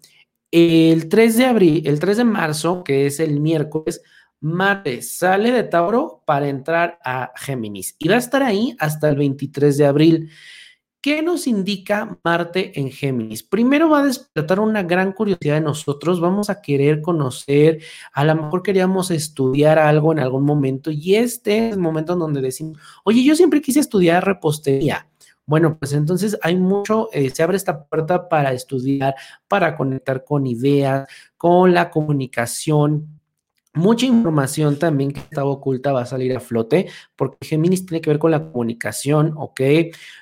el 0.50 1.08
3 1.08 1.38
de 1.38 1.44
abril, 1.46 1.82
el 1.87 1.99
3 1.99 2.18
de 2.18 2.25
marzo, 2.25 2.84
que 2.84 3.06
es 3.06 3.20
el 3.20 3.40
miércoles, 3.40 4.02
Marte 4.42 5.02
sale 5.02 5.52
de 5.52 5.62
Tauro 5.62 6.22
para 6.26 6.49
entrar 6.49 6.99
a 7.04 7.32
Géminis 7.37 7.94
y 7.99 8.08
va 8.08 8.16
a 8.16 8.18
estar 8.18 8.42
ahí 8.42 8.75
hasta 8.80 9.08
el 9.08 9.16
23 9.16 9.78
de 9.78 9.87
abril. 9.87 10.30
¿Qué 11.00 11.22
nos 11.22 11.46
indica 11.46 12.18
Marte 12.25 12.78
en 12.78 12.90
Géminis? 12.90 13.44
Primero 13.44 13.88
va 13.88 14.00
a 14.00 14.04
despertar 14.04 14.58
una 14.58 14.82
gran 14.82 15.12
curiosidad 15.12 15.54
de 15.54 15.61
nosotros, 15.61 16.20
vamos 16.20 16.50
a 16.50 16.61
querer 16.61 17.00
conocer, 17.00 17.82
a 18.12 18.25
lo 18.25 18.34
mejor 18.34 18.64
queríamos 18.64 19.12
estudiar 19.12 19.78
algo 19.78 20.12
en 20.12 20.18
algún 20.18 20.44
momento 20.44 20.90
y 20.90 21.14
este 21.14 21.68
es 21.68 21.75
el 21.75 21.80
momento 21.80 22.14
en 22.14 22.18
donde 22.18 22.40
decimos, 22.40 22.78
oye, 23.04 23.22
yo 23.22 23.37
siempre 23.37 23.61
quise 23.61 23.78
estudiar 23.78 24.25
repostería. 24.25 25.08
Bueno, 25.46 25.76
pues 25.78 25.92
entonces 25.92 26.37
hay 26.42 26.56
mucho, 26.56 27.11
eh, 27.12 27.30
se 27.30 27.42
abre 27.44 27.56
esta 27.56 27.84
puerta 27.84 28.28
para 28.28 28.52
estudiar, 28.52 29.14
para 29.46 29.76
conectar 29.76 30.25
con 30.25 30.46
ideas, 30.46 31.08
con 31.37 31.75
la 31.75 31.90
comunicación, 31.90 33.22
Mucha 33.75 34.05
información 34.05 34.79
también 34.79 35.12
que 35.12 35.21
estaba 35.21 35.49
oculta 35.49 35.93
va 35.93 36.02
a 36.02 36.07
salir 36.07 36.37
a 36.37 36.41
flote, 36.41 36.88
porque 37.17 37.38
Géminis 37.41 37.87
tiene 37.87 38.02
que 38.02 38.11
ver 38.11 38.19
con 38.19 38.31
la 38.31 38.52
comunicación, 38.52 39.33
¿ok? 39.38 39.61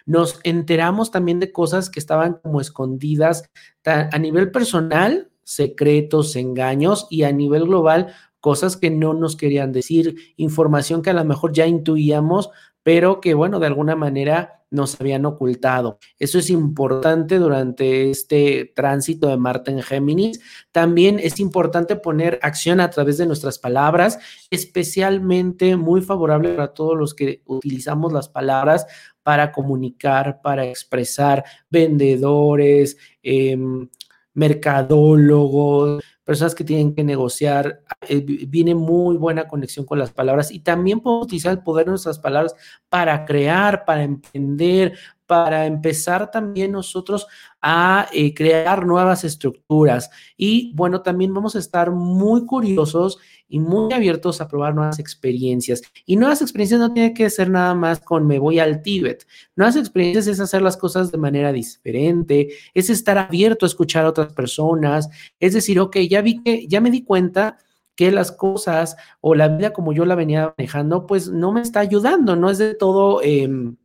Nos 0.06 0.38
enteramos 0.44 1.10
también 1.10 1.40
de 1.40 1.50
cosas 1.50 1.90
que 1.90 1.98
estaban 1.98 2.38
como 2.42 2.60
escondidas 2.60 3.50
a 3.84 4.18
nivel 4.18 4.52
personal, 4.52 5.32
secretos, 5.42 6.36
engaños, 6.36 7.08
y 7.10 7.24
a 7.24 7.32
nivel 7.32 7.64
global, 7.64 8.14
cosas 8.38 8.76
que 8.76 8.88
no 8.88 9.14
nos 9.14 9.34
querían 9.36 9.72
decir, 9.72 10.14
información 10.36 11.02
que 11.02 11.10
a 11.10 11.14
lo 11.14 11.24
mejor 11.24 11.52
ya 11.52 11.66
intuíamos, 11.66 12.50
pero 12.84 13.20
que, 13.20 13.34
bueno, 13.34 13.58
de 13.58 13.66
alguna 13.66 13.96
manera 13.96 14.59
nos 14.70 15.00
habían 15.00 15.26
ocultado. 15.26 15.98
Eso 16.18 16.38
es 16.38 16.48
importante 16.50 17.38
durante 17.38 18.10
este 18.10 18.72
tránsito 18.74 19.28
de 19.28 19.36
Marte 19.36 19.70
en 19.70 19.82
Géminis. 19.82 20.40
También 20.72 21.18
es 21.18 21.40
importante 21.40 21.96
poner 21.96 22.38
acción 22.42 22.80
a 22.80 22.90
través 22.90 23.18
de 23.18 23.26
nuestras 23.26 23.58
palabras, 23.58 24.18
especialmente 24.50 25.76
muy 25.76 26.00
favorable 26.00 26.50
para 26.50 26.72
todos 26.72 26.96
los 26.96 27.14
que 27.14 27.42
utilizamos 27.46 28.12
las 28.12 28.28
palabras 28.28 28.86
para 29.22 29.52
comunicar, 29.52 30.40
para 30.42 30.64
expresar, 30.66 31.44
vendedores, 31.68 32.96
em, 33.22 33.88
mercadólogos, 34.34 36.02
personas 36.30 36.54
que 36.54 36.62
tienen 36.62 36.94
que 36.94 37.02
negociar, 37.02 37.82
eh, 38.08 38.20
viene 38.46 38.72
muy 38.72 39.16
buena 39.16 39.48
conexión 39.48 39.84
con 39.84 39.98
las 39.98 40.12
palabras 40.12 40.52
y 40.52 40.60
también 40.60 41.00
podemos 41.00 41.24
utilizar 41.24 41.50
el 41.50 41.64
poder 41.64 41.86
de 41.86 41.90
nuestras 41.90 42.20
palabras 42.20 42.54
para 42.88 43.24
crear, 43.24 43.84
para 43.84 44.04
emprender, 44.04 44.96
para 45.26 45.66
empezar 45.66 46.30
también 46.30 46.70
nosotros 46.70 47.26
a 47.60 48.06
eh, 48.12 48.32
crear 48.32 48.86
nuevas 48.86 49.24
estructuras. 49.24 50.08
Y 50.36 50.72
bueno, 50.76 51.02
también 51.02 51.34
vamos 51.34 51.56
a 51.56 51.58
estar 51.58 51.90
muy 51.90 52.46
curiosos 52.46 53.18
y 53.50 53.58
muy 53.58 53.92
abiertos 53.92 54.40
a 54.40 54.48
probar 54.48 54.74
nuevas 54.74 54.98
experiencias. 54.98 55.82
Y 56.06 56.16
nuevas 56.16 56.40
experiencias 56.40 56.80
no 56.80 56.92
tiene 56.94 57.12
que 57.12 57.28
ser 57.28 57.50
nada 57.50 57.74
más 57.74 58.00
con 58.00 58.26
me 58.26 58.38
voy 58.38 58.60
al 58.60 58.80
Tíbet. 58.80 59.26
Nuevas 59.56 59.76
experiencias 59.76 60.28
es 60.28 60.40
hacer 60.40 60.62
las 60.62 60.76
cosas 60.76 61.10
de 61.10 61.18
manera 61.18 61.52
diferente, 61.52 62.48
es 62.72 62.88
estar 62.88 63.18
abierto 63.18 63.66
a 63.66 63.68
escuchar 63.68 64.04
a 64.06 64.10
otras 64.10 64.32
personas, 64.32 65.10
es 65.40 65.52
decir, 65.52 65.80
ok, 65.80 65.96
ya 66.08 66.22
vi 66.22 66.42
que, 66.42 66.66
ya 66.68 66.80
me 66.80 66.90
di 66.90 67.02
cuenta 67.02 67.58
que 67.96 68.12
las 68.12 68.32
cosas 68.32 68.96
o 69.20 69.34
la 69.34 69.48
vida 69.48 69.72
como 69.72 69.92
yo 69.92 70.04
la 70.04 70.14
venía 70.14 70.54
manejando, 70.56 71.06
pues 71.06 71.28
no 71.28 71.52
me 71.52 71.60
está 71.60 71.80
ayudando, 71.80 72.36
no 72.36 72.48
es 72.50 72.58
de 72.58 72.74
todo... 72.74 73.20
Em, 73.22 73.76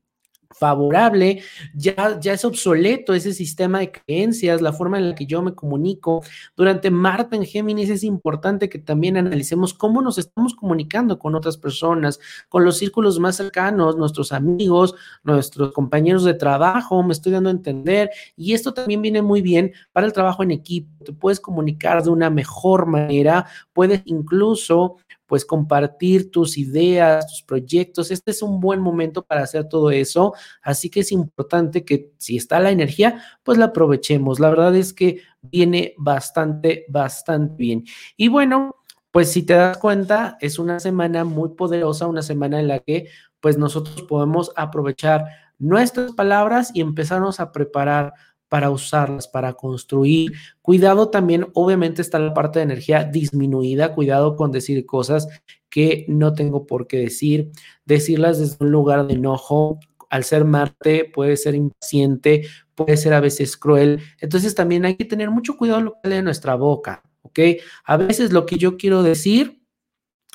favorable, 0.57 1.41
ya, 1.73 2.19
ya 2.19 2.33
es 2.33 2.45
obsoleto 2.45 3.13
ese 3.13 3.33
sistema 3.33 3.79
de 3.79 3.91
creencias, 3.91 4.61
la 4.61 4.73
forma 4.73 4.97
en 4.97 5.09
la 5.09 5.15
que 5.15 5.25
yo 5.25 5.41
me 5.41 5.53
comunico. 5.53 6.23
Durante 6.55 6.89
Marte 6.91 7.35
en 7.35 7.45
Géminis 7.45 7.89
es 7.89 8.03
importante 8.03 8.69
que 8.69 8.79
también 8.79 9.17
analicemos 9.17 9.73
cómo 9.73 10.01
nos 10.01 10.17
estamos 10.17 10.55
comunicando 10.55 11.19
con 11.19 11.35
otras 11.35 11.57
personas, 11.57 12.19
con 12.49 12.63
los 12.63 12.77
círculos 12.77 13.19
más 13.19 13.35
cercanos, 13.35 13.97
nuestros 13.97 14.31
amigos, 14.31 14.95
nuestros 15.23 15.73
compañeros 15.73 16.23
de 16.23 16.33
trabajo, 16.33 17.03
me 17.03 17.13
estoy 17.13 17.33
dando 17.33 17.49
a 17.49 17.53
entender. 17.53 18.09
Y 18.35 18.53
esto 18.53 18.73
también 18.73 19.01
viene 19.01 19.21
muy 19.21 19.41
bien 19.41 19.73
para 19.91 20.07
el 20.07 20.13
trabajo 20.13 20.43
en 20.43 20.51
equipo. 20.51 21.03
Te 21.03 21.13
puedes 21.13 21.39
comunicar 21.39 22.03
de 22.03 22.09
una 22.09 22.29
mejor 22.29 22.85
manera, 22.85 23.45
puedes 23.73 24.01
incluso 24.05 24.97
pues 25.25 25.45
compartir 25.45 26.31
tus 26.31 26.57
ideas, 26.57 27.27
tus 27.27 27.43
proyectos. 27.43 28.11
Este 28.11 28.31
es 28.31 28.41
un 28.41 28.59
buen 28.59 28.79
momento 28.79 29.23
para 29.23 29.43
hacer 29.43 29.67
todo 29.67 29.91
eso. 29.91 30.33
Así 30.61 30.89
que 30.89 31.01
es 31.01 31.11
importante 31.11 31.83
que 31.83 32.11
si 32.17 32.37
está 32.37 32.59
la 32.59 32.71
energía, 32.71 33.23
pues 33.43 33.57
la 33.57 33.65
aprovechemos. 33.65 34.39
La 34.39 34.49
verdad 34.49 34.75
es 34.75 34.93
que 34.93 35.21
viene 35.41 35.93
bastante, 35.97 36.85
bastante 36.89 37.55
bien. 37.57 37.83
Y 38.17 38.27
bueno, 38.27 38.75
pues 39.11 39.31
si 39.31 39.43
te 39.43 39.53
das 39.53 39.77
cuenta, 39.77 40.37
es 40.41 40.59
una 40.59 40.79
semana 40.79 41.23
muy 41.23 41.49
poderosa, 41.49 42.07
una 42.07 42.21
semana 42.21 42.59
en 42.59 42.67
la 42.67 42.79
que 42.79 43.07
pues 43.39 43.57
nosotros 43.57 44.01
podemos 44.03 44.51
aprovechar 44.55 45.25
nuestras 45.57 46.11
palabras 46.13 46.71
y 46.73 46.81
empezarnos 46.81 47.39
a 47.39 47.51
preparar 47.51 48.13
para 48.55 48.69
usarlas, 48.69 49.27
para 49.27 49.51
construir. 49.51 50.31
Cuidado 50.61 51.09
también, 51.09 51.47
obviamente 51.55 52.01
está 52.01 52.19
la 52.19 52.33
parte 52.33 52.59
de 52.59 52.63
energía 52.63 53.03
disminuida, 53.03 53.93
cuidado 53.93 54.37
con 54.37 54.53
decir 54.53 54.85
cosas 54.85 55.27
que 55.69 56.05
no 56.07 56.31
tengo 56.31 56.65
por 56.65 56.87
qué 56.87 56.99
decir, 56.99 57.51
decirlas 57.83 58.39
desde 58.39 58.55
un 58.61 58.71
lugar 58.71 59.07
de 59.07 59.15
enojo. 59.15 59.77
Al 60.09 60.23
ser 60.23 60.45
Marte 60.45 61.11
puede 61.13 61.35
ser 61.35 61.55
impaciente, 61.55 62.47
puede 62.75 62.95
ser 62.95 63.13
a 63.13 63.19
veces 63.19 63.57
cruel. 63.57 63.99
Entonces 64.21 64.55
también 64.55 64.85
hay 64.85 64.95
que 64.95 65.03
tener 65.03 65.29
mucho 65.31 65.57
cuidado 65.57 65.81
lo 65.81 65.91
que 65.91 65.99
sale 66.03 66.15
de 66.15 66.23
nuestra 66.23 66.55
boca, 66.55 67.03
¿ok? 67.23 67.39
A 67.83 67.97
veces 67.97 68.31
lo 68.31 68.45
que 68.45 68.55
yo 68.57 68.77
quiero 68.77 69.03
decir 69.03 69.64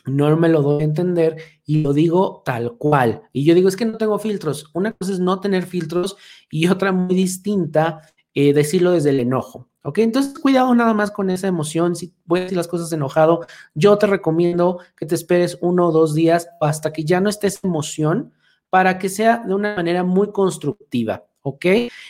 no 0.07 0.37
me 0.37 0.49
lo 0.49 0.62
doy 0.62 0.83
a 0.83 0.85
entender 0.85 1.37
y 1.64 1.83
lo 1.83 1.92
digo 1.92 2.42
tal 2.45 2.76
cual. 2.76 3.23
Y 3.33 3.45
yo 3.45 3.54
digo, 3.54 3.69
es 3.69 3.76
que 3.76 3.85
no 3.85 3.99
tengo 3.99 4.19
filtros. 4.19 4.71
Una 4.75 4.92
cosa 4.92 5.12
es 5.12 5.21
no 5.21 5.40
tener 5.40 5.64
filtros 5.64 6.16
y 6.50 6.69
otra 6.69 6.92
muy 6.92 7.14
distinta, 7.14 8.02
eh, 8.35 8.52
decirlo 8.52 8.92
desde 8.92 9.11
el 9.11 9.21
enojo. 9.21 9.69
¿Ok? 9.83 9.99
Entonces, 9.99 10.38
cuidado 10.38 10.75
nada 10.75 10.92
más 10.92 11.11
con 11.11 11.30
esa 11.30 11.49
emoción. 11.49 11.97
Si 11.97 12.14
a 12.28 12.35
decir 12.35 12.57
las 12.57 12.69
cosas 12.69 12.92
enojado, 12.92 13.47
yo 13.75 13.97
te 13.97 14.07
recomiendo 14.07 14.78
que 14.97 15.07
te 15.07 15.14
esperes 15.14 15.59
uno 15.62 15.88
o 15.88 15.92
dos 15.92 16.14
días 16.14 16.49
hasta 16.61 16.92
que 16.92 17.04
ya 17.04 17.21
no 17.21 17.30
estés 17.30 17.64
emoción 17.64 18.33
para 18.69 18.99
que 18.99 19.09
sea 19.09 19.42
de 19.47 19.54
una 19.54 19.76
manera 19.76 20.04
muy 20.04 20.33
constructiva. 20.33 21.25
¿Ok? 21.42 21.66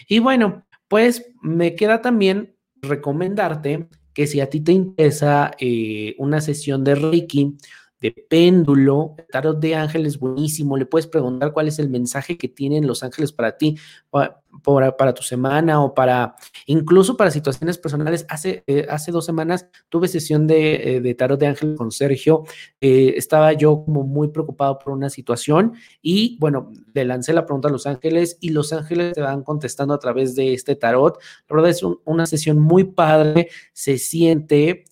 Y 0.08 0.18
bueno, 0.18 0.64
pues 0.88 1.30
me 1.40 1.76
queda 1.76 2.02
también 2.02 2.56
recomendarte 2.82 3.88
que 4.12 4.26
si 4.26 4.40
a 4.40 4.50
ti 4.50 4.60
te 4.60 4.72
interesa 4.72 5.52
eh, 5.58 6.14
una 6.18 6.40
sesión 6.40 6.84
de 6.84 6.94
Reiki 6.94 7.56
de 8.00 8.12
péndulo, 8.12 9.14
tarot 9.30 9.60
de 9.60 9.74
ángeles 9.74 10.18
buenísimo, 10.18 10.76
le 10.76 10.86
puedes 10.86 11.06
preguntar 11.06 11.52
cuál 11.52 11.68
es 11.68 11.78
el 11.78 11.90
mensaje 11.90 12.38
que 12.38 12.48
tienen 12.48 12.86
los 12.86 13.02
ángeles 13.02 13.32
para 13.32 13.58
ti, 13.58 13.76
para, 14.10 15.14
tu 15.14 15.22
semana 15.22 15.82
o 15.82 15.94
para, 15.94 16.34
incluso 16.66 17.16
para 17.16 17.30
situaciones 17.30 17.78
personales. 17.78 18.26
Hace, 18.28 18.64
eh, 18.66 18.86
hace 18.88 19.12
dos 19.12 19.24
semanas 19.24 19.66
tuve 19.88 20.08
sesión 20.08 20.46
de, 20.46 20.96
eh, 20.96 21.00
de 21.00 21.14
tarot 21.14 21.38
de 21.38 21.46
ángeles 21.46 21.76
con 21.76 21.90
Sergio, 21.90 22.44
eh, 22.80 23.14
estaba 23.16 23.52
yo 23.52 23.84
como 23.84 24.04
muy 24.04 24.28
preocupado 24.28 24.78
por 24.78 24.92
una 24.92 25.10
situación 25.10 25.74
y 26.02 26.36
bueno, 26.40 26.70
le 26.92 27.04
lancé 27.04 27.32
la 27.32 27.46
pregunta 27.46 27.68
a 27.68 27.70
los 27.70 27.86
ángeles 27.86 28.38
y 28.40 28.50
los 28.50 28.72
ángeles 28.72 29.14
te 29.14 29.20
van 29.20 29.42
contestando 29.42 29.94
a 29.94 29.98
través 29.98 30.34
de 30.34 30.54
este 30.54 30.76
tarot. 30.76 31.18
La 31.48 31.56
verdad 31.56 31.70
es 31.70 31.82
una 32.04 32.26
sesión 32.26 32.58
muy 32.58 32.84
padre, 32.84 33.48
se 33.72 33.98
siente, 33.98 34.84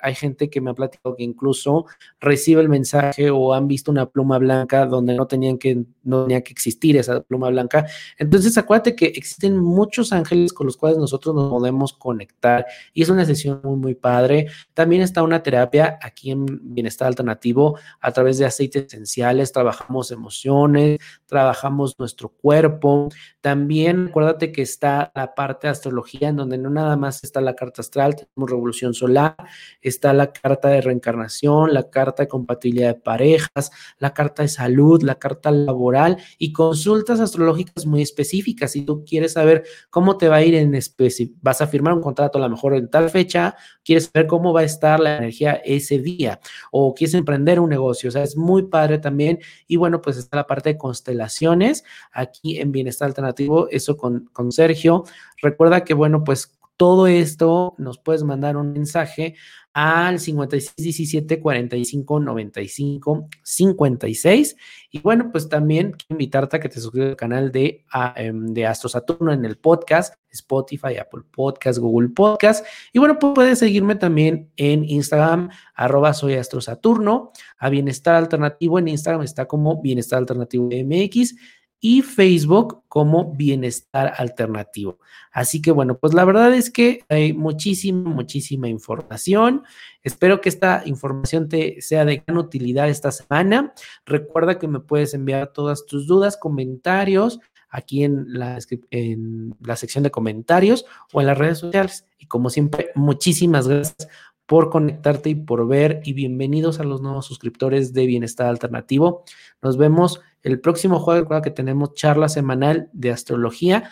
hay 0.00 0.14
gente 0.14 0.50
que 0.50 0.60
me 0.60 0.70
ha 0.70 0.74
platicado 0.74 1.16
que 1.16 1.22
incluso 1.22 1.86
recibe 2.20 2.60
el 2.60 2.68
mensaje 2.68 3.30
o 3.30 3.54
han 3.54 3.68
visto 3.68 3.90
una 3.90 4.06
pluma 4.06 4.38
blanca 4.38 4.86
donde 4.86 5.14
no 5.14 5.26
tenían 5.26 5.58
que, 5.58 5.84
no 6.04 6.24
tenía 6.24 6.42
que 6.42 6.52
existir 6.52 6.96
esa 6.96 7.22
pluma 7.22 7.48
blanca. 7.50 7.86
Entonces, 8.18 8.57
acuérdate 8.58 8.94
que 8.94 9.06
existen 9.06 9.58
muchos 9.58 10.12
ángeles 10.12 10.52
con 10.52 10.66
los 10.66 10.76
cuales 10.76 10.98
nosotros 10.98 11.34
nos 11.34 11.50
podemos 11.50 11.92
conectar 11.92 12.66
y 12.92 13.02
es 13.02 13.08
una 13.08 13.24
sesión 13.24 13.60
muy, 13.62 13.76
muy 13.76 13.94
padre. 13.94 14.48
También 14.74 15.02
está 15.02 15.22
una 15.22 15.42
terapia 15.42 15.98
aquí 16.02 16.30
en 16.30 16.46
Bienestar 16.74 17.08
Alternativo 17.08 17.78
a 18.00 18.12
través 18.12 18.38
de 18.38 18.46
aceites 18.46 18.86
esenciales, 18.86 19.52
trabajamos 19.52 20.10
emociones, 20.10 20.98
trabajamos 21.26 21.98
nuestro 21.98 22.28
cuerpo. 22.28 23.08
También 23.40 24.08
acuérdate 24.08 24.52
que 24.52 24.62
está 24.62 25.12
la 25.14 25.34
parte 25.34 25.66
de 25.66 25.72
astrología 25.72 26.28
en 26.28 26.36
donde 26.36 26.58
no 26.58 26.70
nada 26.70 26.96
más 26.96 27.24
está 27.24 27.40
la 27.40 27.54
carta 27.54 27.82
astral, 27.82 28.16
tenemos 28.16 28.50
revolución 28.50 28.94
solar, 28.94 29.36
está 29.80 30.12
la 30.12 30.32
carta 30.32 30.68
de 30.68 30.80
reencarnación, 30.80 31.72
la 31.72 31.90
carta 31.90 32.24
de 32.24 32.28
compatibilidad 32.28 32.94
de 32.94 33.00
parejas, 33.00 33.70
la 33.98 34.14
carta 34.14 34.42
de 34.42 34.48
salud, 34.48 35.02
la 35.02 35.16
carta 35.16 35.50
laboral 35.50 36.18
y 36.38 36.52
consultas 36.52 37.20
astrológicas 37.20 37.86
muy 37.86 38.02
específicas. 38.02 38.47
Si 38.68 38.82
tú 38.82 39.04
quieres 39.04 39.32
saber 39.32 39.64
cómo 39.90 40.16
te 40.16 40.28
va 40.28 40.36
a 40.36 40.44
ir 40.44 40.54
en 40.54 40.74
especie, 40.74 41.32
vas 41.40 41.60
a 41.60 41.66
firmar 41.66 41.94
un 41.94 42.00
contrato 42.00 42.38
a 42.38 42.40
lo 42.40 42.48
mejor 42.48 42.74
en 42.74 42.88
tal 42.88 43.10
fecha, 43.10 43.56
quieres 43.84 44.10
saber 44.12 44.26
cómo 44.26 44.52
va 44.52 44.60
a 44.60 44.64
estar 44.64 45.00
la 45.00 45.18
energía 45.18 45.60
ese 45.64 45.98
día 45.98 46.40
o 46.70 46.94
quieres 46.94 47.14
emprender 47.14 47.60
un 47.60 47.70
negocio, 47.70 48.08
o 48.08 48.12
sea, 48.12 48.22
es 48.22 48.36
muy 48.36 48.64
padre 48.64 48.98
también. 48.98 49.38
Y 49.66 49.76
bueno, 49.76 50.00
pues 50.00 50.16
está 50.16 50.36
la 50.36 50.46
parte 50.46 50.70
de 50.70 50.78
constelaciones 50.78 51.84
aquí 52.12 52.58
en 52.58 52.72
Bienestar 52.72 53.06
Alternativo, 53.06 53.68
eso 53.70 53.96
con, 53.96 54.28
con 54.32 54.52
Sergio. 54.52 55.04
Recuerda 55.40 55.84
que, 55.84 55.94
bueno, 55.94 56.24
pues 56.24 56.57
todo 56.78 57.08
esto 57.08 57.74
nos 57.76 57.98
puedes 57.98 58.22
mandar 58.22 58.56
un 58.56 58.72
mensaje 58.72 59.34
al 59.74 60.20
5617 60.20 61.40
45 61.40 62.20
95 62.20 63.28
56. 63.42 64.56
Y 64.90 65.00
bueno, 65.00 65.30
pues 65.32 65.48
también 65.48 65.90
quiero 65.90 66.14
invitarte 66.14 66.56
a 66.56 66.60
que 66.60 66.68
te 66.68 66.80
suscribas 66.80 67.10
al 67.10 67.16
canal 67.16 67.52
de, 67.52 67.84
ah, 67.92 68.14
em, 68.16 68.46
de 68.46 68.64
Astro 68.64 68.88
Saturno 68.88 69.32
en 69.32 69.44
el 69.44 69.58
podcast, 69.58 70.14
Spotify, 70.30 70.96
Apple 71.00 71.22
Podcast, 71.32 71.80
Google 71.80 72.10
Podcast. 72.10 72.64
Y 72.92 73.00
bueno, 73.00 73.18
pues 73.18 73.32
puedes 73.34 73.58
seguirme 73.58 73.96
también 73.96 74.52
en 74.56 74.84
Instagram, 74.84 75.50
arroba 75.74 76.14
soy 76.14 76.34
Astro 76.34 76.60
Saturno, 76.60 77.32
a 77.58 77.68
Bienestar 77.70 78.14
Alternativo. 78.14 78.78
En 78.78 78.86
Instagram 78.86 79.22
está 79.22 79.46
como 79.46 79.82
Bienestar 79.82 80.20
Alternativo 80.20 80.68
MX 80.68 81.34
y 81.80 82.02
Facebook 82.02 82.82
como 82.88 83.32
Bienestar 83.34 84.14
Alternativo. 84.16 84.98
Así 85.30 85.62
que 85.62 85.70
bueno, 85.70 85.98
pues 85.98 86.14
la 86.14 86.24
verdad 86.24 86.52
es 86.54 86.70
que 86.70 87.04
hay 87.08 87.32
muchísima, 87.32 88.10
muchísima 88.10 88.68
información. 88.68 89.62
Espero 90.02 90.40
que 90.40 90.48
esta 90.48 90.82
información 90.86 91.48
te 91.48 91.80
sea 91.80 92.04
de 92.04 92.22
gran 92.26 92.38
utilidad 92.38 92.88
esta 92.88 93.12
semana. 93.12 93.72
Recuerda 94.04 94.58
que 94.58 94.68
me 94.68 94.80
puedes 94.80 95.14
enviar 95.14 95.52
todas 95.52 95.86
tus 95.86 96.06
dudas, 96.06 96.36
comentarios 96.36 97.40
aquí 97.70 98.02
en 98.02 98.24
la, 98.32 98.58
en 98.90 99.54
la 99.60 99.76
sección 99.76 100.02
de 100.02 100.10
comentarios 100.10 100.86
o 101.12 101.20
en 101.20 101.26
las 101.26 101.38
redes 101.38 101.58
sociales. 101.58 102.06
Y 102.18 102.26
como 102.26 102.50
siempre, 102.50 102.90
muchísimas 102.94 103.68
gracias 103.68 104.08
por 104.46 104.70
conectarte 104.70 105.28
y 105.28 105.34
por 105.34 105.68
ver 105.68 106.00
y 106.04 106.14
bienvenidos 106.14 106.80
a 106.80 106.84
los 106.84 107.02
nuevos 107.02 107.26
suscriptores 107.26 107.92
de 107.92 108.06
Bienestar 108.06 108.46
Alternativo. 108.46 109.24
Nos 109.60 109.76
vemos 109.76 110.22
el 110.42 110.60
próximo 110.60 110.98
jueves. 110.98 111.22
Recuerda 111.22 111.42
que 111.42 111.50
tenemos 111.50 111.94
charla 111.94 112.28
semanal 112.28 112.88
de 112.92 113.10
astrología. 113.10 113.90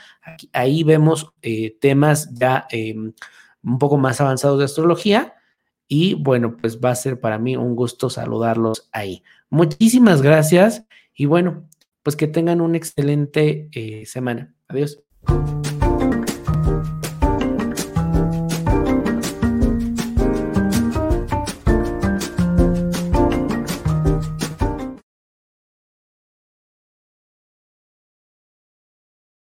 ahí 0.52 0.84
vemos 0.84 1.32
eh, 1.42 1.76
temas 1.80 2.32
ya 2.34 2.66
em, 2.70 3.12
un 3.62 3.78
poco 3.78 3.96
más 3.96 4.20
avanzados 4.20 4.58
de 4.58 4.64
astrología. 4.64 5.34
Y 5.88 6.14
bueno, 6.14 6.56
pues 6.56 6.80
va 6.80 6.90
a 6.90 6.96
ser 6.96 7.20
para 7.20 7.38
mí 7.38 7.56
un 7.56 7.76
gusto 7.76 8.10
saludarlos 8.10 8.88
ahí. 8.92 9.22
Muchísimas 9.50 10.22
gracias 10.22 10.84
y 11.14 11.26
bueno, 11.26 11.68
pues 12.02 12.16
que 12.16 12.26
tengan 12.26 12.60
una 12.60 12.76
excelente 12.76 13.68
eh, 13.72 14.04
semana. 14.06 14.54
Adiós. 14.68 15.02